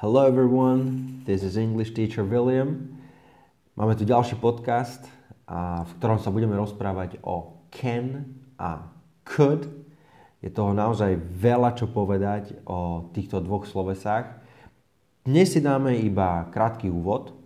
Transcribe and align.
Hello 0.00 0.24
everyone, 0.24 1.20
this 1.28 1.44
is 1.44 1.60
English 1.60 1.92
teacher 1.92 2.24
William. 2.24 2.88
Máme 3.76 3.92
tu 4.00 4.08
ďalší 4.08 4.40
podcast, 4.40 5.04
a 5.44 5.84
v 5.84 5.92
ktorom 6.00 6.16
sa 6.16 6.32
budeme 6.32 6.56
rozprávať 6.56 7.20
o 7.20 7.68
can 7.68 8.24
a 8.56 8.88
could. 9.28 9.68
Je 10.40 10.48
toho 10.48 10.72
naozaj 10.72 11.20
veľa 11.20 11.76
čo 11.76 11.92
povedať 11.92 12.64
o 12.64 13.12
týchto 13.12 13.44
dvoch 13.44 13.68
slovesách. 13.68 14.40
Dnes 15.28 15.52
si 15.52 15.60
dáme 15.60 15.92
iba 15.92 16.48
krátky 16.48 16.88
úvod, 16.88 17.36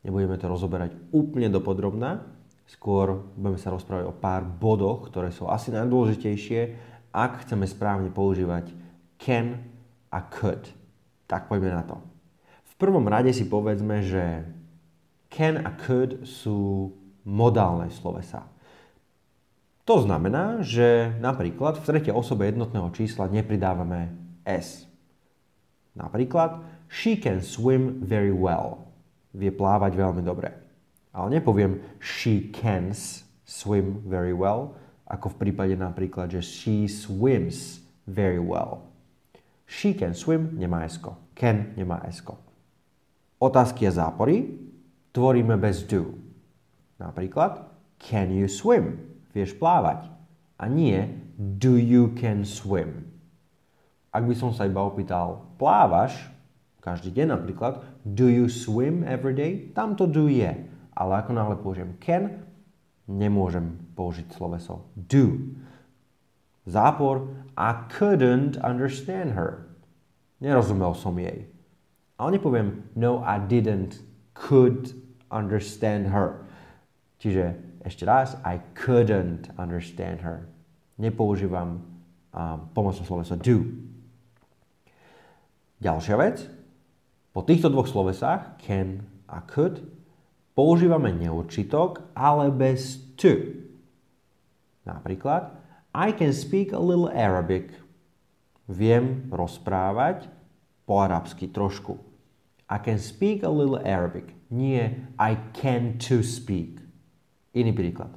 nebudeme 0.00 0.40
to 0.40 0.48
rozoberať 0.48 0.96
úplne 1.12 1.52
dopodrobná, 1.52 2.24
skôr 2.72 3.20
budeme 3.36 3.60
sa 3.60 3.68
rozprávať 3.68 4.08
o 4.08 4.16
pár 4.16 4.48
bodoch, 4.48 5.12
ktoré 5.12 5.28
sú 5.28 5.44
asi 5.44 5.68
najdôležitejšie, 5.76 6.60
ak 7.12 7.44
chceme 7.44 7.68
správne 7.68 8.08
používať 8.08 8.72
can 9.20 9.60
a 10.08 10.24
could. 10.24 10.77
Tak 11.28 11.46
poďme 11.46 11.76
na 11.76 11.84
to. 11.84 12.00
V 12.72 12.74
prvom 12.80 13.04
rade 13.04 13.30
si 13.36 13.44
povedzme, 13.44 14.00
že 14.00 14.42
can 15.28 15.60
a 15.60 15.70
could 15.76 16.24
sú 16.24 16.90
modálne 17.28 17.92
slovesa. 17.92 18.48
To 19.84 20.04
znamená, 20.04 20.60
že 20.64 21.16
napríklad 21.20 21.80
v 21.80 21.86
tretej 21.88 22.12
osobe 22.12 22.48
jednotného 22.48 22.92
čísla 22.92 23.28
nepridávame 23.28 24.12
s. 24.44 24.84
Napríklad, 25.96 26.60
she 26.88 27.16
can 27.16 27.40
swim 27.40 28.04
very 28.04 28.32
well. 28.32 28.88
Vie 29.32 29.52
plávať 29.52 29.96
veľmi 29.96 30.20
dobre. 30.24 30.52
Ale 31.12 31.40
nepoviem 31.40 31.80
she 32.00 32.52
can 32.52 32.92
swim 33.48 34.04
very 34.04 34.36
well, 34.36 34.76
ako 35.08 35.32
v 35.32 35.48
prípade 35.48 35.74
napríklad, 35.76 36.28
že 36.36 36.44
she 36.44 36.84
swims 36.84 37.80
very 38.04 38.40
well. 38.40 38.84
She 39.68 39.92
can 39.92 40.16
swim 40.16 40.56
nemá 40.56 40.88
esko. 40.88 41.20
Can 41.36 41.76
nemá 41.76 42.00
esko. 42.08 42.40
Otázky 43.38 43.84
a 43.84 43.92
zápory 43.92 44.56
tvoríme 45.12 45.60
bez 45.60 45.84
do. 45.84 46.16
Napríklad, 46.96 47.68
can 48.00 48.32
you 48.32 48.48
swim? 48.48 48.98
Vieš 49.36 49.54
plávať. 49.60 50.08
A 50.58 50.66
nie, 50.66 51.04
do 51.38 51.76
you 51.76 52.10
can 52.16 52.42
swim? 52.48 53.06
Ak 54.10 54.24
by 54.24 54.34
som 54.34 54.50
sa 54.50 54.66
iba 54.66 54.82
opýtal, 54.82 55.46
plávaš 55.60 56.16
každý 56.88 57.12
deň 57.12 57.36
napríklad, 57.36 57.84
do 58.08 58.32
you 58.32 58.48
swim 58.48 59.04
every 59.04 59.36
day? 59.36 59.68
Tam 59.76 59.92
to 59.92 60.08
do 60.08 60.32
je. 60.32 60.48
Ale 60.96 61.12
ako 61.20 61.30
náhle 61.36 61.56
použijem 61.60 61.92
can, 62.00 62.48
nemôžem 63.04 63.76
použiť 63.92 64.32
sloveso 64.32 64.88
do. 64.96 65.52
Zápor, 66.64 67.28
I 67.54 67.86
couldn't 67.92 68.56
understand 68.64 69.36
her. 69.36 69.67
Nerozumel 70.38 70.94
som 70.94 71.14
jej. 71.18 71.50
Ale 72.18 72.38
nepoviem, 72.38 72.86
no 72.94 73.22
I 73.22 73.38
didn't, 73.38 74.02
could 74.34 74.94
understand 75.30 76.10
her. 76.10 76.46
Čiže 77.18 77.58
ešte 77.82 78.06
raz, 78.06 78.38
I 78.46 78.62
couldn't 78.74 79.50
understand 79.58 80.22
her. 80.22 80.46
Nepoužívam 80.98 81.82
um, 82.34 82.58
pomocné 82.74 83.02
sloveso 83.06 83.34
do. 83.38 83.66
Ďalšia 85.78 86.16
vec. 86.18 86.36
Po 87.30 87.46
týchto 87.46 87.70
dvoch 87.70 87.86
slovesách, 87.86 88.58
can 88.58 89.06
a 89.30 89.38
could, 89.46 89.82
používame 90.58 91.14
neurčitok, 91.14 92.02
ale 92.18 92.50
bez 92.50 92.98
to. 93.14 93.62
Napríklad, 94.82 95.54
I 95.94 96.10
can 96.10 96.34
speak 96.34 96.74
a 96.74 96.82
little 96.82 97.06
Arabic. 97.10 97.78
Viem 98.68 99.32
rozprávať 99.32 100.28
po 100.84 101.00
arabsky 101.00 101.48
trošku. 101.48 101.96
I 102.68 102.76
can 102.76 103.00
speak 103.00 103.40
a 103.40 103.48
little 103.48 103.80
Arabic. 103.80 104.36
Nie 104.52 105.08
I 105.16 105.40
can 105.56 105.96
to 106.04 106.20
speak. 106.20 106.84
Iný 107.56 107.72
príklad. 107.72 108.12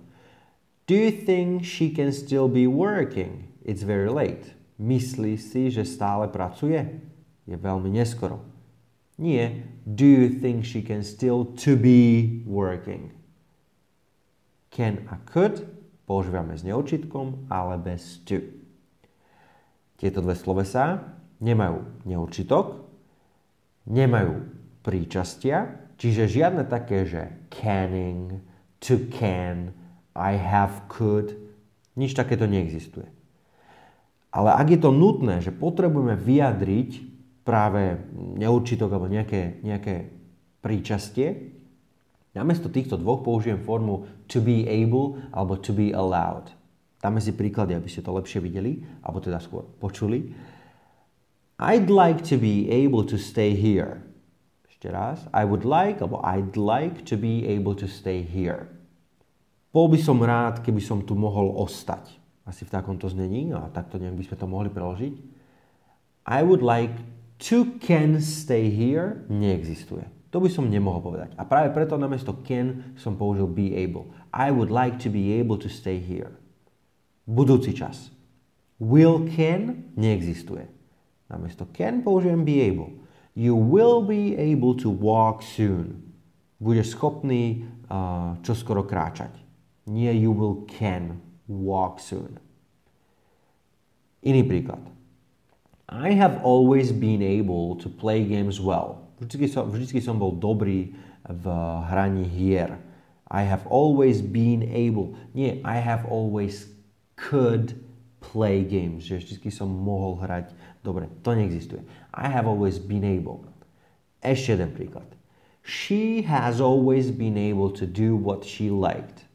Do 0.92 0.96
you 1.00 1.12
think 1.12 1.64
she 1.64 1.88
can 1.88 2.12
still 2.12 2.52
be 2.52 2.68
working? 2.68 3.48
It's 3.64 3.88
very 3.88 4.12
late. 4.12 4.52
Myslí 4.76 5.40
si, 5.40 5.72
že 5.72 5.88
stále 5.88 6.28
pracuje? 6.28 6.84
Je 7.48 7.56
veľmi 7.56 7.88
neskoro. 7.88 8.44
Nie. 9.16 9.64
Do 9.88 10.04
you 10.04 10.28
think 10.42 10.68
she 10.68 10.84
can 10.84 11.00
still 11.00 11.48
to 11.64 11.80
be 11.80 12.44
working? 12.44 13.16
Can 14.68 15.08
a 15.08 15.16
could 15.24 15.64
používame 16.04 16.60
s 16.60 16.68
neurčitkom, 16.68 17.48
ale 17.48 17.80
bez 17.80 18.20
to. 18.28 18.61
Tieto 20.02 20.26
dve 20.26 20.34
slovesá 20.34 21.14
nemajú 21.46 22.10
neurčitok, 22.10 22.90
nemajú 23.86 24.50
príčastia, 24.82 25.78
čiže 26.02 26.26
žiadne 26.26 26.66
také, 26.66 27.06
že 27.06 27.30
canning, 27.54 28.42
to 28.82 28.98
can, 29.14 29.78
I 30.18 30.34
have 30.42 30.90
could. 30.90 31.38
Nič 31.94 32.18
takéto 32.18 32.50
neexistuje. 32.50 33.06
Ale 34.34 34.50
ak 34.58 34.74
je 34.74 34.80
to 34.82 34.90
nutné, 34.90 35.44
že 35.44 35.54
potrebujeme 35.54 36.18
vyjadriť 36.18 36.90
práve 37.46 38.00
neurčitok 38.16 38.90
alebo 38.90 39.12
nejaké, 39.12 39.62
nejaké 39.62 40.10
príčastie, 40.64 41.52
namiesto 42.32 42.72
týchto 42.72 42.96
dvoch 42.96 43.22
použijem 43.22 43.60
formu 43.60 44.08
to 44.32 44.40
be 44.40 44.64
able 44.66 45.20
alebo 45.36 45.60
to 45.60 45.76
be 45.76 45.92
allowed. 45.92 46.50
Dáme 47.02 47.18
si 47.18 47.34
príklady, 47.34 47.74
aby 47.74 47.90
ste 47.90 48.06
to 48.06 48.14
lepšie 48.14 48.38
videli, 48.38 48.86
alebo 49.02 49.18
teda 49.18 49.42
skôr 49.42 49.66
počuli. 49.82 50.38
I'd 51.58 51.90
like 51.90 52.22
to 52.30 52.38
be 52.38 52.70
able 52.70 53.02
to 53.10 53.18
stay 53.18 53.58
here. 53.58 54.06
Ešte 54.70 54.94
raz. 54.94 55.26
I 55.34 55.42
would 55.46 55.66
like, 55.66 56.02
alebo 56.02 56.22
I'd 56.22 56.54
like 56.54 57.02
to 57.10 57.18
be 57.18 57.46
able 57.50 57.74
to 57.78 57.90
stay 57.90 58.22
here. 58.22 58.70
Bol 59.74 59.90
by 59.90 59.98
som 59.98 60.22
rád, 60.22 60.62
keby 60.62 60.82
som 60.82 61.02
tu 61.02 61.18
mohol 61.18 61.54
ostať. 61.58 62.18
Asi 62.46 62.66
v 62.66 62.74
takomto 62.74 63.10
znení, 63.10 63.54
a 63.54 63.70
takto 63.70 64.02
nejak 64.02 64.18
by 64.18 64.24
sme 64.26 64.38
to 64.38 64.46
mohli 64.50 64.70
preložiť. 64.70 65.14
I 66.26 66.42
would 66.46 66.62
like 66.62 66.94
to 67.50 67.78
can 67.82 68.22
stay 68.22 68.70
here 68.70 69.26
neexistuje. 69.30 70.06
To 70.34 70.42
by 70.42 70.50
som 70.50 70.66
nemohol 70.66 71.02
povedať. 71.02 71.38
A 71.38 71.46
práve 71.46 71.74
preto 71.74 71.98
namiesto 71.98 72.42
can 72.42 72.94
som 72.98 73.18
použil 73.18 73.46
be 73.46 73.74
able. 73.78 74.10
I 74.34 74.50
would 74.50 74.74
like 74.74 74.98
to 75.06 75.14
be 75.14 75.38
able 75.38 75.62
to 75.62 75.70
stay 75.70 76.02
here. 76.02 76.41
Budúci 77.32 77.72
čas. 77.72 78.12
Will 78.76 79.24
can 79.32 79.88
neexistuje. 79.96 80.68
Namiesto 81.32 81.64
can 81.72 82.04
použijem 82.04 82.44
be 82.44 82.60
able. 82.60 82.92
You 83.32 83.56
will 83.56 84.04
be 84.04 84.36
able 84.36 84.76
to 84.84 84.92
walk 84.92 85.40
soon. 85.40 86.12
Budeš 86.60 87.00
schopný 87.00 87.64
uh, 87.88 88.36
čoskoro 88.44 88.84
kráčať. 88.84 89.32
Nie 89.88 90.12
you 90.12 90.36
will 90.36 90.68
can 90.68 91.24
walk 91.48 92.04
soon. 92.04 92.36
Iný 94.20 94.44
príklad. 94.44 94.84
I 95.88 96.12
have 96.12 96.44
always 96.44 96.92
been 96.92 97.24
able 97.24 97.80
to 97.80 97.88
play 97.88 98.28
games 98.28 98.60
well. 98.60 99.08
Vždycky 99.24 99.48
som, 99.48 99.72
vždycky 99.72 100.04
som 100.04 100.20
bol 100.20 100.36
dobrý 100.36 100.92
v 101.24 101.46
hraní 101.88 102.28
hier. 102.28 102.76
I 103.32 103.48
have 103.48 103.64
always 103.72 104.20
been 104.20 104.68
able. 104.68 105.16
Nie, 105.32 105.64
I 105.64 105.80
have 105.80 106.04
always 106.12 106.68
could 107.30 107.78
play 108.22 108.66
games. 108.66 109.06
Že 109.06 109.22
vždycky 109.22 109.50
som 109.54 109.70
mohol 109.70 110.18
hrať 110.18 110.54
dobre. 110.82 111.06
To 111.22 111.38
neexistuje. 111.38 111.86
I 112.18 112.26
have 112.26 112.50
always 112.50 112.82
been 112.82 113.06
able. 113.06 113.46
Ešte 114.22 114.58
jeden 114.58 114.74
príklad. 114.74 115.06
She 115.62 116.26
has 116.26 116.58
always 116.58 117.14
been 117.14 117.38
able 117.38 117.70
to 117.78 117.86
do 117.86 118.18
what 118.18 118.42
she 118.42 118.74
liked. 118.74 119.30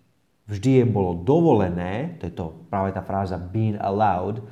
Vždy 0.47 0.83
je 0.83 0.87
bolo 0.87 1.27
dovolené, 1.27 2.19
to 2.23 2.31
je 2.31 2.35
to 2.35 2.55
práve 2.71 2.95
tá 2.95 3.03
fráza 3.03 3.35
being 3.35 3.75
allowed, 3.83 4.43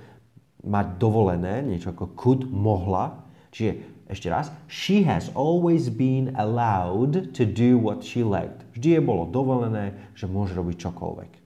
mať 0.66 0.98
dovolené, 0.98 1.62
niečo 1.62 1.94
ako 1.94 2.14
could, 2.18 2.42
mohla. 2.50 3.22
Čiže 3.54 3.78
ešte 4.10 4.26
raz, 4.26 4.50
she 4.66 5.06
has 5.06 5.30
always 5.38 5.86
been 5.86 6.34
allowed 6.34 7.30
to 7.34 7.46
do 7.46 7.78
what 7.78 8.02
she 8.02 8.26
liked. 8.26 8.66
Vždy 8.74 8.98
je 8.98 9.02
bolo 9.02 9.30
dovolené, 9.30 9.94
že 10.18 10.26
môže 10.26 10.58
robiť 10.58 10.90
čokoľvek. 10.90 11.43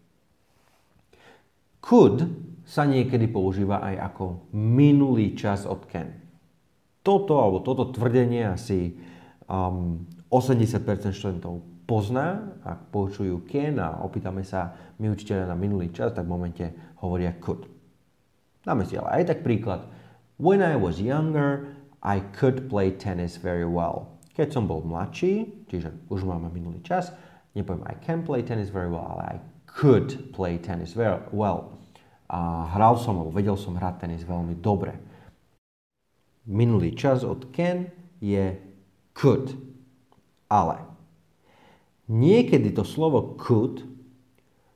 Could 1.88 2.29
sa 2.69 2.85
niekedy 2.85 3.32
používa 3.32 3.81
aj 3.81 4.12
ako 4.12 4.52
minulý 4.52 5.32
čas 5.32 5.64
od 5.64 5.88
can 5.88 6.29
toto 7.08 7.40
alebo 7.40 7.64
toto 7.64 7.88
tvrdenie 7.88 8.44
asi 8.44 8.93
um, 9.49 10.05
80% 10.29 10.85
študentov 11.17 11.64
pozná, 11.88 12.52
ak 12.61 12.93
počujú 12.93 13.49
can 13.49 13.81
a 13.81 14.05
opýtame 14.05 14.44
sa 14.44 14.76
my 15.00 15.08
učiteľa 15.08 15.49
na 15.49 15.56
minulý 15.56 15.88
čas, 15.88 16.12
tak 16.12 16.29
v 16.29 16.37
momente 16.37 16.64
hovoria 17.00 17.32
could. 17.40 17.64
Dáme 18.61 18.84
si 18.84 19.00
ale 19.00 19.25
aj 19.25 19.32
tak 19.32 19.41
príklad. 19.41 19.88
When 20.37 20.61
I 20.61 20.76
was 20.76 21.00
younger, 21.00 21.73
I 22.05 22.20
could 22.37 22.69
play 22.69 22.93
tennis 22.93 23.41
very 23.41 23.64
well. 23.64 24.20
Keď 24.37 24.52
som 24.52 24.69
bol 24.69 24.84
mladší, 24.84 25.64
čiže 25.73 25.88
už 26.12 26.29
máme 26.29 26.52
minulý 26.52 26.84
čas, 26.84 27.08
nepoviem 27.56 27.88
I 27.88 27.96
can 28.05 28.20
play 28.20 28.44
tennis 28.44 28.69
very 28.69 28.93
well, 28.93 29.08
ale 29.17 29.23
I 29.25 29.37
could 29.64 30.29
play 30.37 30.61
tennis 30.61 30.93
very 30.93 31.25
well. 31.32 31.77
A 32.28 32.69
hral 32.76 33.00
som, 33.00 33.16
alebo 33.16 33.32
vedel 33.32 33.56
som 33.56 33.76
hrať 33.76 34.04
tenis 34.04 34.22
veľmi 34.25 34.60
dobre 34.60 35.08
minulý 36.48 36.96
čas 36.96 37.22
od 37.22 37.52
can 37.52 37.92
je 38.19 38.56
could. 39.12 39.52
Ale 40.48 40.80
niekedy 42.08 42.72
to 42.72 42.88
slovo 42.88 43.36
could 43.36 43.84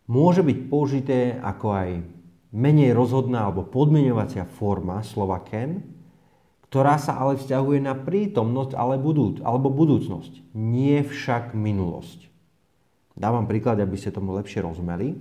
môže 0.04 0.44
byť 0.44 0.58
použité 0.68 1.40
ako 1.40 1.66
aj 1.72 1.90
menej 2.52 2.92
rozhodná 2.92 3.48
alebo 3.48 3.64
podmienovacia 3.64 4.44
forma 4.44 5.00
slova 5.00 5.40
can, 5.40 5.80
ktorá 6.68 7.00
sa 7.00 7.16
ale 7.16 7.40
vzťahuje 7.40 7.80
na 7.80 7.96
prítomnosť 7.96 8.76
ale 8.76 9.00
budúc, 9.00 9.40
alebo 9.40 9.72
budúcnosť, 9.72 10.52
nie 10.52 11.00
však 11.00 11.56
minulosť. 11.56 12.28
Dávam 13.16 13.48
príklad, 13.48 13.80
aby 13.80 13.96
ste 13.96 14.12
tomu 14.12 14.36
lepšie 14.36 14.64
rozumeli. 14.64 15.16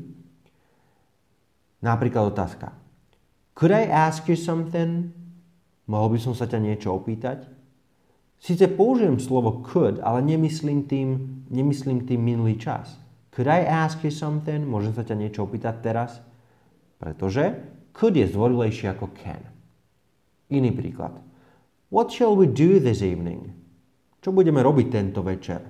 Napríklad 1.81 2.29
otázka. 2.31 2.77
Could 3.57 3.73
I 3.73 3.89
ask 3.89 4.29
you 4.29 4.37
something? 4.37 5.11
Mohol 5.89 6.17
by 6.17 6.19
som 6.21 6.33
sa 6.37 6.45
ťa 6.45 6.61
niečo 6.61 6.93
opýtať? 6.93 7.49
Sice 8.41 8.65
použijem 8.73 9.21
slovo 9.21 9.61
could, 9.61 10.01
ale 10.01 10.25
nemyslím 10.25 10.89
tým, 10.89 11.09
nemyslím 11.49 12.09
tým 12.09 12.21
minulý 12.21 12.57
čas. 12.57 12.97
Could 13.33 13.45
I 13.45 13.65
ask 13.65 14.01
you 14.01 14.09
something? 14.09 14.65
Môžem 14.65 14.97
sa 14.97 15.05
ťa 15.05 15.13
niečo 15.13 15.45
opýtať 15.45 15.75
teraz? 15.85 16.21
Pretože 16.97 17.61
could 17.93 18.17
je 18.17 18.25
zdvorilejšie 18.29 18.93
ako 18.93 19.13
can. 19.13 19.41
Iný 20.49 20.73
príklad. 20.73 21.13
What 21.93 22.09
shall 22.09 22.33
we 22.33 22.47
do 22.47 22.81
this 22.81 23.05
evening? 23.05 23.51
Čo 24.21 24.33
budeme 24.33 24.61
robiť 24.61 24.87
tento 24.89 25.21
večer? 25.25 25.61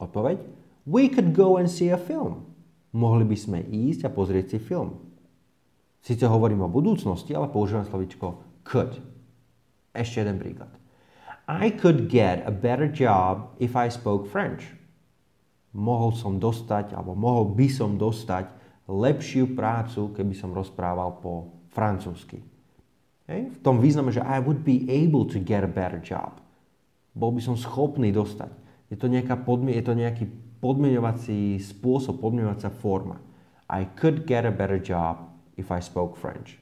Odpoveď? 0.00 0.38
We 0.84 1.08
could 1.08 1.32
go 1.32 1.56
and 1.56 1.68
see 1.68 1.88
a 1.88 1.96
film. 1.96 2.53
Mohli 2.94 3.24
by 3.26 3.36
sme 3.36 3.58
ísť 3.66 4.06
a 4.06 4.14
pozrieť 4.14 4.54
si 4.54 4.58
film. 4.62 4.94
Sice 5.98 6.30
hovorím 6.30 6.62
o 6.62 6.70
budúcnosti, 6.70 7.34
ale 7.34 7.50
používam 7.50 7.82
slovičko 7.82 8.26
could. 8.62 9.02
Ešte 9.90 10.22
jeden 10.22 10.38
príklad. 10.38 10.70
I 11.50 11.74
could 11.74 12.08
get 12.08 12.46
a 12.46 12.52
better 12.54 12.88
job 12.88 13.52
if 13.58 13.76
I 13.76 13.90
spoke 13.90 14.30
French. 14.30 14.64
Mohol 15.74 16.14
som 16.14 16.32
dostať, 16.38 16.94
alebo 16.94 17.18
mohol 17.18 17.50
by 17.52 17.66
som 17.66 17.98
dostať 17.98 18.46
lepšiu 18.86 19.58
prácu, 19.58 20.14
keby 20.14 20.34
som 20.36 20.54
rozprával 20.54 21.18
po 21.18 21.50
francúzsky. 21.74 22.40
Hej? 23.26 23.50
V 23.50 23.58
tom 23.64 23.80
význame, 23.80 24.12
že 24.12 24.22
I 24.22 24.38
would 24.38 24.62
be 24.62 24.86
able 24.86 25.26
to 25.32 25.40
get 25.40 25.64
a 25.64 25.70
better 25.70 25.98
job. 25.98 26.38
Bol 27.16 27.32
by 27.32 27.40
som 27.40 27.56
schopný 27.58 28.12
dostať. 28.12 28.52
Je 28.92 28.96
to, 29.00 29.08
nejaká 29.08 29.40
podmi- 29.40 29.74
je 29.74 29.84
to 29.84 29.94
nejaký 29.96 30.24
podmienovací 30.64 31.60
spôsob, 31.60 32.24
podmienovacia 32.24 32.72
forma. 32.72 33.20
I 33.68 33.84
could 34.00 34.24
get 34.24 34.48
a 34.48 34.54
better 34.54 34.80
job 34.80 35.28
if 35.60 35.68
I 35.68 35.84
spoke 35.84 36.16
French. 36.16 36.56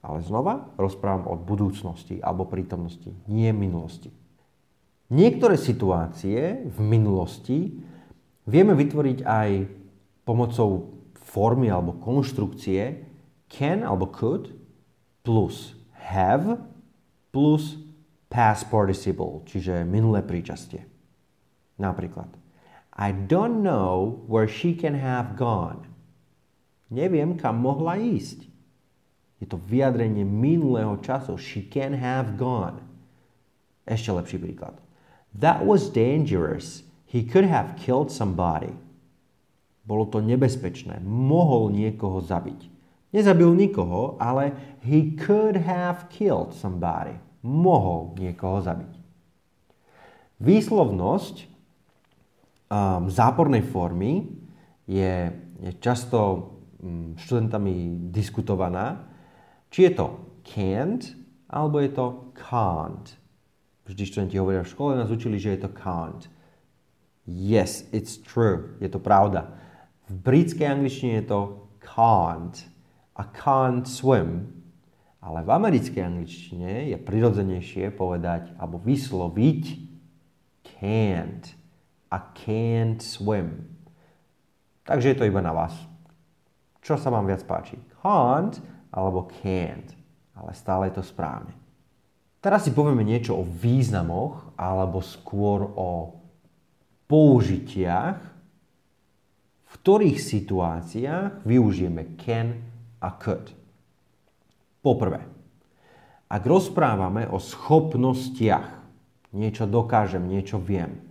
Ale 0.00 0.24
znova 0.24 0.72
rozprávam 0.80 1.28
o 1.28 1.36
budúcnosti 1.36 2.24
alebo 2.24 2.48
prítomnosti, 2.48 3.12
nie 3.28 3.52
minulosti. 3.52 4.08
Niektoré 5.12 5.60
situácie 5.60 6.64
v 6.64 6.78
minulosti 6.80 7.76
vieme 8.48 8.72
vytvoriť 8.72 9.18
aj 9.20 9.48
pomocou 10.24 10.96
formy 11.20 11.68
alebo 11.68 12.00
konštrukcie 12.00 13.04
can 13.52 13.84
alebo 13.84 14.08
could 14.08 14.56
plus 15.20 15.76
have 15.92 16.56
plus 17.28 17.76
past 18.32 18.68
participle, 18.72 19.44
čiže 19.44 19.84
minulé 19.84 20.24
príčastie. 20.24 20.84
Napríklad, 21.80 22.43
I 22.94 23.10
don't 23.10 23.62
know 23.62 24.22
where 24.30 24.46
she 24.46 24.74
can 24.74 24.94
have 24.94 25.34
gone. 25.34 25.82
Neviem, 26.94 27.34
kam 27.34 27.58
mohla 27.58 27.98
ísť. 27.98 28.46
Je 29.42 29.46
to 29.50 29.58
vyjadrenie 29.58 30.22
minulého 30.22 30.94
času. 31.02 31.34
She 31.34 31.66
can 31.66 31.98
have 31.98 32.38
gone. 32.38 32.78
Ešte 33.82 34.14
lepší 34.14 34.38
príklad. 34.38 34.78
That 35.34 35.66
was 35.66 35.90
dangerous. 35.90 36.86
He 37.10 37.26
could 37.26 37.44
have 37.50 37.74
killed 37.74 38.14
somebody. 38.14 38.70
Bolo 39.82 40.06
to 40.08 40.22
nebezpečné. 40.22 41.02
Mohol 41.02 41.74
niekoho 41.74 42.22
zabiť. 42.22 42.70
Nezabil 43.10 43.50
nikoho, 43.54 44.18
ale 44.22 44.54
he 44.82 45.14
could 45.18 45.58
have 45.58 46.06
killed 46.10 46.54
somebody. 46.54 47.18
Mohol 47.42 48.16
niekoho 48.18 48.62
zabiť. 48.62 48.94
Výslovnosť 50.42 51.53
um, 52.68 53.10
zápornej 53.10 53.62
formy 53.62 54.28
je, 54.88 55.32
je 55.60 55.72
často 55.80 56.18
um, 56.80 57.16
študentami 57.16 58.08
diskutovaná, 58.12 59.08
či 59.68 59.90
je 59.90 59.92
to 59.96 60.06
can't 60.44 61.16
alebo 61.48 61.80
je 61.80 61.90
to 61.92 62.06
can't. 62.34 63.16
Vždy 63.84 64.02
študenti 64.08 64.36
hovoria 64.40 64.64
v 64.64 64.72
škole, 64.72 64.96
nás 64.96 65.12
učili, 65.12 65.36
že 65.36 65.56
je 65.56 65.60
to 65.68 65.70
can't. 65.72 66.28
Yes, 67.24 67.88
it's 67.92 68.16
true. 68.20 68.76
Je 68.80 68.88
to 68.88 69.00
pravda. 69.00 69.48
V 70.08 70.20
britskej 70.20 70.68
angličtine 70.68 71.24
je 71.24 71.26
to 71.28 71.40
can't 71.80 72.68
a 73.16 73.22
can't 73.24 73.88
swim, 73.88 74.52
ale 75.24 75.40
v 75.40 75.50
americkej 75.52 76.04
angličtine 76.04 76.92
je 76.92 76.96
prirodzenejšie 77.00 77.92
povedať 77.96 78.52
alebo 78.60 78.76
vysloviť 78.76 79.62
can't 80.64 81.63
a 82.14 82.22
can't 82.38 83.02
swim. 83.02 83.66
Takže 84.86 85.10
je 85.10 85.16
to 85.18 85.26
iba 85.26 85.42
na 85.42 85.50
vás. 85.50 85.74
Čo 86.78 86.94
sa 86.94 87.10
vám 87.10 87.26
viac 87.26 87.42
páči? 87.42 87.74
Can't 87.98 88.62
alebo 88.94 89.26
can't. 89.42 89.90
Ale 90.38 90.54
stále 90.54 90.94
je 90.94 91.02
to 91.02 91.04
správne. 91.04 91.50
Teraz 92.38 92.68
si 92.68 92.70
povieme 92.70 93.02
niečo 93.02 93.34
o 93.40 93.42
významoch 93.42 94.54
alebo 94.54 95.02
skôr 95.02 95.66
o 95.74 96.22
použitiach 97.10 98.34
v 99.74 99.82
ktorých 99.82 100.18
situáciách 100.22 101.42
využijeme 101.42 102.14
can 102.14 102.62
a 103.02 103.10
could. 103.18 103.50
Poprvé, 104.78 105.26
ak 106.30 106.42
rozprávame 106.46 107.26
o 107.26 107.42
schopnostiach, 107.42 108.70
niečo 109.34 109.66
dokážem, 109.66 110.30
niečo 110.30 110.62
viem. 110.62 111.02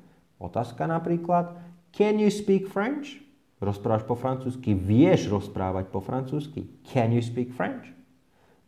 Otázka 0.44 0.84
napríklad, 0.84 1.56
can 1.96 2.20
you 2.20 2.28
speak 2.28 2.68
French? 2.68 3.24
Rozprávaš 3.64 4.04
po 4.04 4.20
francúzsky, 4.20 4.76
vieš 4.76 5.32
rozprávať 5.32 5.88
po 5.88 6.04
francúzsky. 6.04 6.68
Can 6.92 7.16
you 7.16 7.24
speak 7.24 7.56
French? 7.56 7.88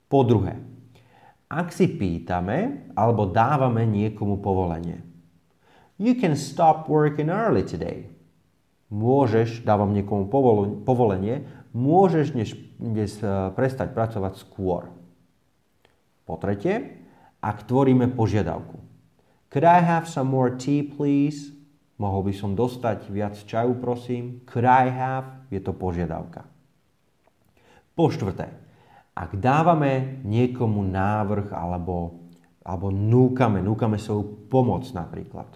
Po 0.08 0.24
druhé, 0.24 0.56
ak 1.52 1.76
si 1.76 1.92
pýtame 1.92 2.88
alebo 2.96 3.28
dávame 3.28 3.84
niekomu 3.84 4.40
povolenie. 4.40 5.04
You 6.00 6.16
can 6.16 6.40
stop 6.40 6.88
working 6.88 7.28
early 7.28 7.68
today 7.68 8.16
môžeš, 8.96 9.66
dávam 9.66 9.94
niekomu 9.94 10.30
povolenie, 10.86 11.46
môžeš 11.74 12.26
dnes, 12.32 12.50
dnes 12.78 13.12
e, 13.20 13.28
prestať 13.58 13.92
pracovať 13.92 14.34
skôr. 14.38 14.94
Po 16.26 16.38
tretie, 16.38 17.02
ak 17.42 17.66
tvoríme 17.66 18.14
požiadavku. 18.14 18.82
Could 19.50 19.66
I 19.66 19.82
have 19.82 20.10
some 20.10 20.30
more 20.30 20.54
tea, 20.54 20.82
please? 20.82 21.55
Mohol 21.96 22.32
by 22.32 22.34
som 22.36 22.52
dostať 22.60 23.08
viac 23.08 23.40
čaju, 23.40 23.80
prosím? 23.80 24.44
Could 24.44 24.68
I 24.68 24.92
have? 24.92 25.48
Je 25.48 25.64
to 25.64 25.72
požiadavka. 25.72 26.44
Po 27.96 28.12
štvrté, 28.12 28.52
ak 29.16 29.40
dávame 29.40 30.20
niekomu 30.28 30.84
návrh 30.84 31.56
alebo, 31.56 32.28
alebo 32.68 32.92
núkame, 32.92 33.64
núkame 33.64 33.96
svoju 33.96 34.52
pomoc 34.52 34.84
napríklad. 34.92 35.48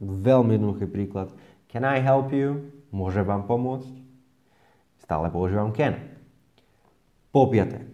Veľmi 0.00 0.56
jednoduchý 0.56 0.88
príklad. 0.88 1.28
Can 1.68 1.84
I 1.84 2.00
help 2.00 2.32
you? 2.32 2.72
Môže 2.88 3.20
vám 3.20 3.44
pomôcť? 3.44 3.92
Stále 5.04 5.28
používam 5.28 5.76
can. 5.76 6.00
Po 7.28 7.52
piaté. 7.52 7.84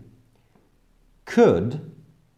Could 1.27 1.83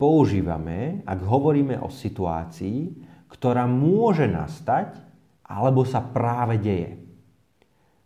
používame, 0.00 1.04
ak 1.04 1.20
hovoríme 1.20 1.76
o 1.84 1.92
situácii, 1.92 2.96
ktorá 3.28 3.68
môže 3.68 4.24
nastať 4.24 5.09
alebo 5.50 5.82
sa 5.82 5.98
práve 5.98 6.62
deje. 6.62 6.94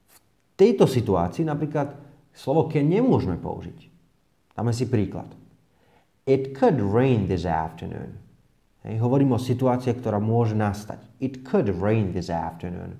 V 0.09 0.17
tejto 0.57 0.89
situácii 0.89 1.45
napríklad 1.45 1.93
slovo 2.33 2.73
can 2.73 2.89
nemôžeme 2.89 3.37
použiť. 3.37 3.79
Dáme 4.57 4.73
si 4.73 4.89
príklad. 4.89 5.29
It 6.25 6.57
could 6.57 6.81
rain 6.81 7.29
this 7.29 7.45
afternoon. 7.45 8.17
Hej, 8.81 8.97
hovorím 9.05 9.37
o 9.37 9.41
situácii, 9.41 9.93
ktorá 10.01 10.17
môže 10.17 10.57
nastať. 10.57 11.05
It 11.21 11.45
could 11.45 11.69
rain 11.69 12.17
this 12.17 12.33
afternoon 12.33 12.97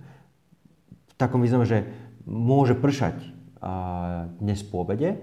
v 1.15 1.23
takom 1.23 1.39
význame, 1.39 1.63
že 1.63 1.87
môže 2.27 2.75
pršať 2.75 3.15
uh, 3.23 4.27
dnes 4.43 4.67
po 4.67 4.83
obede 4.83 5.15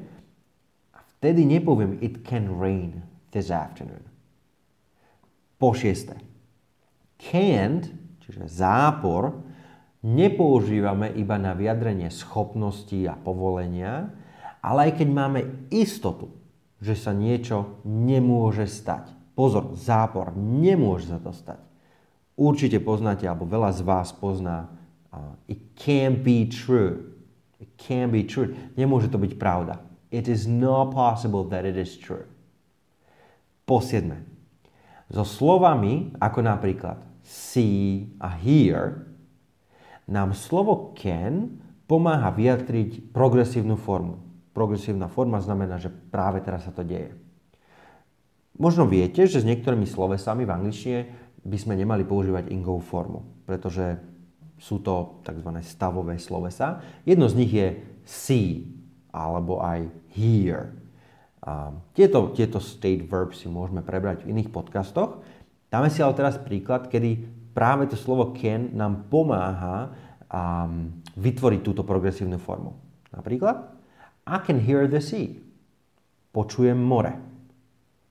a 0.96 1.00
vtedy 1.20 1.44
nepoviem 1.44 2.00
it 2.00 2.24
can 2.24 2.48
rain 2.48 3.04
this 3.36 3.51
afternoon. 3.51 4.08
Po 5.60 5.75
šieste. 5.75 6.16
Can't, 7.20 7.92
čiže 8.31 8.47
zápor, 8.47 9.43
nepoužívame 10.01 11.11
iba 11.19 11.35
na 11.35 11.51
vyjadrenie 11.53 12.09
schopnosti 12.09 12.97
a 13.05 13.19
povolenia, 13.19 14.09
ale 14.63 14.89
aj 14.89 15.03
keď 15.03 15.07
máme 15.11 15.41
istotu, 15.69 16.31
že 16.81 16.97
sa 16.97 17.13
niečo 17.13 17.83
nemôže 17.85 18.65
stať. 18.65 19.13
Pozor, 19.38 19.77
zápor, 19.77 20.33
nemôže 20.33 21.13
sa 21.13 21.19
to 21.21 21.29
stať. 21.29 21.61
Určite 22.33 22.81
poznáte, 22.81 23.29
alebo 23.29 23.45
veľa 23.45 23.69
z 23.75 23.81
vás 23.85 24.09
pozná 24.15 24.71
uh, 25.13 25.38
it 25.45 25.77
can't 25.77 26.25
be 26.25 26.50
true. 26.50 27.13
It 27.61 27.69
can't 27.77 28.09
be 28.09 28.25
true. 28.25 28.57
Nemôže 28.73 29.13
to 29.13 29.21
byť 29.21 29.38
pravda. 29.38 29.77
It 30.09 30.25
is 30.25 30.50
not 30.50 30.89
possible 30.91 31.45
that 31.53 31.63
it 31.63 31.77
is 31.77 31.93
true. 31.93 32.25
Po. 33.69 33.79
So 35.11 35.23
slovami 35.23 36.11
ako 36.19 36.39
napríklad 36.43 37.11
see 37.22 38.10
a 38.18 38.34
hear 38.34 39.08
nám 40.10 40.36
slovo 40.36 40.92
can 40.98 41.62
pomáha 41.88 42.32
vyjadriť 42.32 43.13
progresívnu 43.16 43.75
formu. 43.80 44.20
Progresívna 44.51 45.08
forma 45.08 45.40
znamená, 45.40 45.80
že 45.80 45.88
práve 45.88 46.44
teraz 46.44 46.68
sa 46.68 46.75
to 46.75 46.84
deje. 46.84 47.16
Možno 48.60 48.84
viete, 48.84 49.24
že 49.24 49.40
s 49.40 49.48
niektorými 49.48 49.88
slovesami 49.88 50.44
v 50.44 50.54
angličtine 50.54 51.00
by 51.42 51.58
sme 51.58 51.74
nemali 51.80 52.04
používať 52.04 52.51
ingovú 52.51 52.84
formu, 52.84 53.24
pretože 53.48 53.98
sú 54.62 54.84
to 54.84 55.24
tzv. 55.25 55.50
stavové 55.66 56.22
slovesa. 56.22 56.84
Jedno 57.08 57.25
z 57.25 57.38
nich 57.40 57.51
je 57.51 57.68
see 58.06 58.70
alebo 59.10 59.63
aj 59.63 59.90
hear. 60.13 60.78
A 61.42 61.74
tieto, 61.98 62.30
tieto 62.38 62.62
state 62.62 63.10
verbs 63.10 63.42
si 63.42 63.50
môžeme 63.50 63.82
prebrať 63.82 64.24
v 64.24 64.38
iných 64.38 64.54
podcastoch. 64.54 65.25
Dáme 65.72 65.88
si 65.88 66.04
ale 66.04 66.12
teraz 66.20 66.36
príklad, 66.36 66.92
kedy 66.92 67.24
práve 67.56 67.88
to 67.88 67.96
slovo 67.96 68.36
can 68.36 68.75
nám 68.75 69.08
pomáha 69.08 69.96
um, 70.28 71.00
vytvoriť 71.16 71.63
túto 71.63 71.88
progresívnu 71.88 72.36
formu. 72.36 72.75
Napríklad, 73.16 73.72
I 74.28 74.38
can 74.44 74.60
hear 74.60 74.84
the 74.92 75.00
sea. 75.00 75.40
Počujem 76.36 76.75
more. 76.75 77.16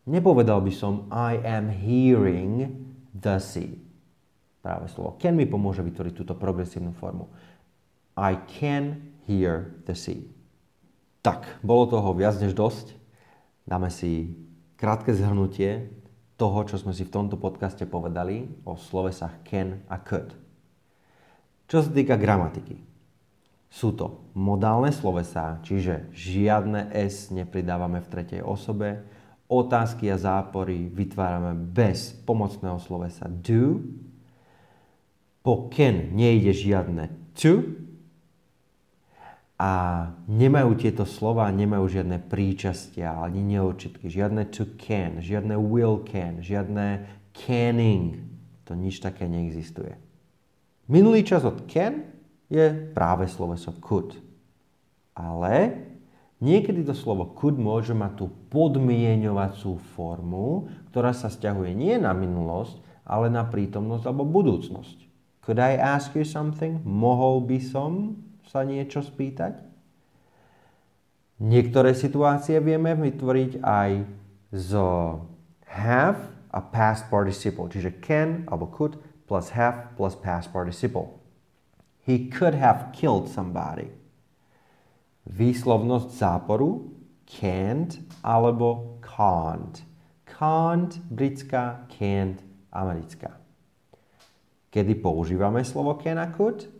Nepovedal 0.09 0.65
by 0.65 0.73
som 0.73 1.05
I 1.13 1.37
am 1.45 1.69
hearing 1.69 2.81
the 3.13 3.37
sea. 3.37 3.77
Práve 4.65 4.89
slovo 4.89 5.21
can 5.21 5.37
mi 5.37 5.45
pomôže 5.45 5.85
vytvoriť 5.85 6.13
túto 6.17 6.33
progresívnu 6.33 6.97
formu. 6.97 7.29
I 8.17 8.41
can 8.49 9.13
hear 9.29 9.77
the 9.85 9.93
sea. 9.93 10.25
Tak, 11.21 11.61
bolo 11.61 11.93
toho 11.93 12.17
viac 12.17 12.41
než 12.41 12.57
dosť. 12.57 12.97
Dáme 13.69 13.93
si 13.93 14.33
krátke 14.81 15.13
zhrnutie 15.13 16.00
toho, 16.41 16.65
čo 16.65 16.81
sme 16.81 16.97
si 16.97 17.05
v 17.05 17.13
tomto 17.13 17.37
podcaste 17.37 17.85
povedali 17.85 18.49
o 18.65 18.73
slovesách 18.81 19.45
can 19.45 19.85
a 19.93 20.01
could. 20.01 20.33
Čo 21.69 21.85
sa 21.85 21.91
týka 21.93 22.17
gramatiky. 22.17 22.81
Sú 23.69 23.93
to 23.93 24.25
modálne 24.33 24.89
slovesá, 24.91 25.61
čiže 25.63 26.09
žiadne 26.17 26.91
s 26.97 27.29
nepridávame 27.29 28.01
v 28.01 28.11
tretej 28.11 28.41
osobe, 28.41 29.05
otázky 29.47 30.09
a 30.09 30.19
zápory 30.19 30.91
vytvárame 30.91 31.55
bez 31.55 32.17
pomocného 32.25 32.81
slovesa 32.83 33.29
do. 33.29 33.85
Po 35.45 35.69
can 35.71 36.17
nejde 36.17 36.57
žiadne 36.57 37.35
to. 37.37 37.80
A 39.61 39.71
nemajú 40.25 40.73
tieto 40.81 41.05
slova, 41.05 41.53
nemajú 41.53 42.01
žiadne 42.01 42.17
príčastia 42.33 43.13
ani 43.13 43.45
neurčitky. 43.45 44.09
Žiadne 44.09 44.49
to 44.49 44.73
can, 44.81 45.21
žiadne 45.21 45.53
will 45.61 46.01
can, 46.01 46.41
žiadne 46.41 47.05
canning. 47.37 48.25
To 48.65 48.73
nič 48.73 49.05
také 49.05 49.29
neexistuje. 49.29 50.01
Minulý 50.89 51.29
čas 51.29 51.45
od 51.45 51.69
can 51.69 52.09
je 52.49 52.73
práve 52.97 53.29
sloveso 53.29 53.77
could. 53.85 54.17
Ale 55.13 55.77
Niekedy 56.41 56.89
to 56.89 56.97
slovo 56.97 57.37
could 57.37 57.61
môže 57.61 57.93
mať 57.93 58.25
tú 58.25 58.27
podmienovacú 58.49 59.77
formu, 59.93 60.73
ktorá 60.89 61.13
sa 61.13 61.29
stiahuje 61.29 61.77
nie 61.77 62.01
na 62.01 62.17
minulosť, 62.17 62.81
ale 63.05 63.29
na 63.29 63.45
prítomnosť 63.45 64.09
alebo 64.09 64.25
budúcnosť. 64.25 65.05
Could 65.45 65.61
I 65.61 65.77
ask 65.77 66.17
you 66.17 66.25
something? 66.25 66.81
Mohol 66.81 67.45
by 67.45 67.59
som 67.61 67.91
sa 68.51 68.67
niečo 68.67 68.99
spýtať? 68.99 69.63
Niektoré 71.39 71.95
situácie 71.95 72.59
vieme 72.59 72.99
vytvoriť 72.99 73.63
aj 73.63 73.91
z 74.51 74.71
have 75.71 76.21
a 76.51 76.61
past 76.61 77.07
participle, 77.07 77.71
čiže 77.71 78.03
can 78.03 78.43
alebo 78.51 78.67
could 78.67 78.99
plus 79.31 79.55
have 79.55 79.95
plus 79.95 80.19
past 80.19 80.51
participle. 80.51 81.23
He 82.03 82.27
could 82.27 82.59
have 82.59 82.91
killed 82.91 83.31
somebody 83.31 83.95
výslovnosť 85.31 86.11
záporu 86.11 86.91
can't 87.31 88.03
alebo 88.27 88.99
can't. 88.99 89.87
Can't 90.27 90.99
britská, 91.07 91.87
can't 91.87 92.43
americká. 92.75 93.39
Kedy 94.71 94.95
používame 95.03 95.63
slovo 95.67 95.99
can 95.99 96.19
a 96.19 96.31
could? 96.31 96.80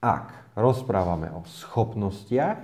Ak 0.00 0.56
rozprávame 0.56 1.28
o 1.32 1.44
schopnostiach, 1.44 2.58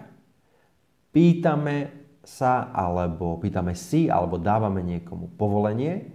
pýtame 1.13 1.93
sa 2.25 2.73
alebo 2.75 3.39
pýtame 3.39 3.77
si 3.77 4.11
alebo 4.11 4.41
dávame 4.41 4.83
niekomu 4.83 5.37
povolenie, 5.37 6.11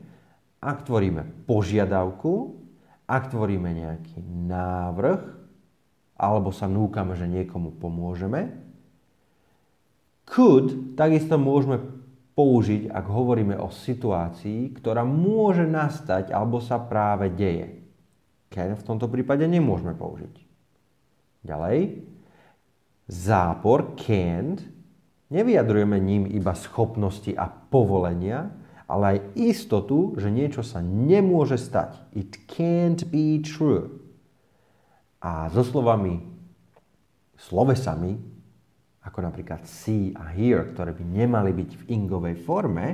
ak 0.61 0.85
tvoríme 0.85 1.45
požiadavku, 1.45 2.33
ak 3.05 3.33
tvoríme 3.33 3.69
nejaký 3.71 4.19
návrh, 4.49 5.21
alebo 6.21 6.53
sa 6.53 6.69
núkame, 6.69 7.17
že 7.17 7.25
niekomu 7.25 7.77
pomôžeme, 7.81 8.61
Could 10.31 10.95
takisto 10.95 11.35
môžeme 11.35 11.81
použiť, 12.37 12.87
ak 12.87 13.05
hovoríme 13.09 13.59
o 13.59 13.67
situácii, 13.67 14.71
ktorá 14.79 15.03
môže 15.03 15.67
nastať 15.67 16.31
alebo 16.31 16.63
sa 16.63 16.79
práve 16.79 17.27
deje. 17.33 17.83
Can 18.47 18.75
v 18.75 18.85
tomto 18.85 19.11
prípade 19.11 19.43
nemôžeme 19.43 19.91
použiť. 19.91 20.50
Ďalej. 21.41 22.05
Zápor 23.11 23.97
can't 23.97 24.61
nevyjadrujeme 25.31 25.97
ním 25.97 26.23
iba 26.29 26.53
schopnosti 26.53 27.31
a 27.33 27.49
povolenia, 27.49 28.51
ale 28.85 29.03
aj 29.07 29.19
istotu, 29.39 30.13
že 30.19 30.27
niečo 30.27 30.61
sa 30.61 30.83
nemôže 30.83 31.55
stať. 31.55 31.95
It 32.11 32.43
can't 32.45 33.07
be 33.07 33.39
true. 33.39 34.03
A 35.23 35.47
so 35.49 35.63
slovami, 35.63 36.19
slovesami 37.39 38.19
ako 39.01 39.25
napríklad 39.25 39.65
see 39.65 40.13
a 40.13 40.29
hear, 40.29 40.69
ktoré 40.69 40.93
by 40.93 41.01
nemali 41.01 41.51
byť 41.57 41.71
v 41.73 41.83
ingovej 41.89 42.35
forme, 42.45 42.87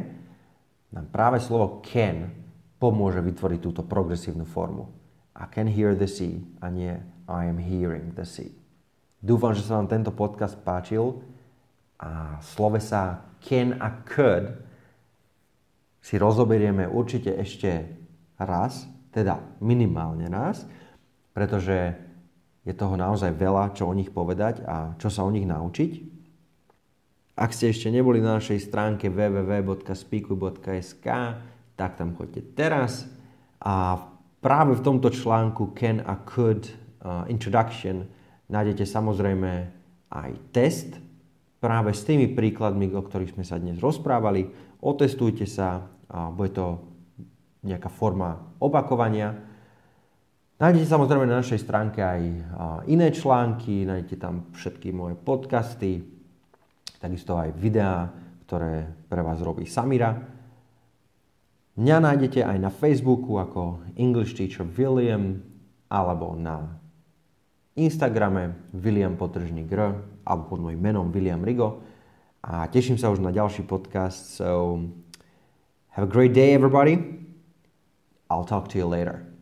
nám 0.88 1.12
práve 1.12 1.44
slovo 1.44 1.84
can 1.84 2.32
pomôže 2.80 3.20
vytvoriť 3.20 3.60
túto 3.60 3.84
progresívnu 3.84 4.48
formu. 4.48 4.88
I 5.36 5.46
can 5.51 5.68
hear 5.68 5.92
the 5.92 6.08
sea 6.08 6.39
a 6.63 6.72
nie 6.72 6.96
I 7.27 7.51
am 7.51 7.60
hearing 7.60 8.15
the 8.15 8.24
sea. 8.24 8.55
Dúfam, 9.19 9.51
že 9.51 9.67
sa 9.67 9.75
vám 9.77 9.91
tento 9.91 10.15
podcast 10.15 10.55
páčil 10.63 11.19
a 12.00 12.39
slovesa 12.39 13.27
can 13.43 13.75
a 13.77 13.91
could 14.07 14.55
si 16.00 16.15
rozoberieme 16.15 16.88
určite 16.88 17.36
ešte 17.36 17.84
raz, 18.39 18.88
teda 19.12 19.43
minimálne 19.60 20.31
raz, 20.31 20.63
pretože 21.36 22.00
je 22.63 22.72
toho 22.72 22.96
naozaj 22.96 23.36
veľa, 23.36 23.75
čo 23.75 23.91
o 23.91 23.93
nich 23.96 24.12
povedať 24.12 24.63
a 24.63 24.96
čo 24.96 25.12
sa 25.12 25.27
o 25.27 25.31
nich 25.31 25.43
naučiť. 25.43 26.15
Ak 27.38 27.53
ste 27.53 27.69
ešte 27.69 27.91
neboli 27.91 28.24
na 28.24 28.39
našej 28.39 28.60
stránke 28.63 29.12
www.speaku.sk, 29.12 31.07
tak 31.77 31.91
tam 32.00 32.15
choďte 32.17 32.41
teraz. 32.57 33.05
A 33.62 34.00
práve 34.41 34.74
v 34.79 34.84
tomto 34.84 35.12
článku 35.13 35.75
Can 35.77 36.01
a 36.01 36.15
Could 36.24 36.87
Introduction 37.32 38.04
nájdete 38.52 38.84
samozrejme 38.84 39.52
aj 40.12 40.32
test 40.52 41.00
práve 41.58 41.96
s 41.96 42.04
tými 42.04 42.32
príkladmi, 42.32 42.92
o 42.94 43.02
ktorých 43.04 43.34
sme 43.36 43.46
sa 43.48 43.58
dnes 43.58 43.80
rozprávali. 43.80 44.48
Otestujte 44.84 45.48
sa, 45.50 45.88
bude 46.36 46.52
to 46.54 46.80
nejaká 47.66 47.90
forma 47.90 48.56
opakovania 48.62 49.48
Nájdete 50.58 50.90
samozrejme 50.90 51.30
na 51.30 51.46
našej 51.46 51.62
stránke 51.62 52.02
aj 52.02 52.22
iné 52.90 53.14
články, 53.14 53.86
nájdete 53.86 54.18
tam 54.18 54.50
všetky 54.58 54.90
moje 54.90 55.14
podcasty, 55.14 56.02
takisto 56.98 57.38
aj 57.38 57.54
videá, 57.54 58.10
ktoré 58.50 58.90
pre 59.06 59.22
vás 59.22 59.38
robí 59.38 59.70
Samira. 59.70 60.18
Mňa 61.78 61.98
nájdete 62.02 62.42
aj 62.42 62.58
na 62.58 62.74
Facebooku 62.74 63.38
ako 63.38 63.86
English 64.02 64.34
Teacher 64.34 64.66
William 64.66 65.46
alebo 65.94 66.34
na 66.34 66.74
Instagrame 67.77 68.57
William 68.74 69.13
Potržník 69.13 69.69
R 69.69 70.01
alebo 70.25 70.43
pod 70.50 70.60
môjim 70.60 70.81
menom 70.81 71.13
William 71.13 71.39
Rigo 71.46 71.86
a 72.41 72.65
teším 72.67 72.98
sa 72.98 73.13
už 73.13 73.22
na 73.22 73.29
ďalší 73.29 73.69
podcast. 73.69 74.34
So 74.34 74.81
have 75.93 76.10
a 76.10 76.12
great 76.12 76.34
day 76.34 76.57
everybody. 76.57 76.98
I'll 78.27 78.50
talk 78.50 78.67
to 78.74 78.81
you 78.81 78.89
later. 78.89 79.37